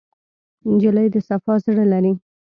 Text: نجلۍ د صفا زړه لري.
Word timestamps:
نجلۍ 0.71 1.07
د 1.13 1.15
صفا 1.27 1.53
زړه 1.65 1.85
لري. 1.91 2.13